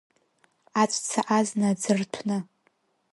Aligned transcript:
Аҵәца 0.81 1.21
азна 1.37 1.67
аӡы 1.71 1.93
рҭәны. 1.99 2.37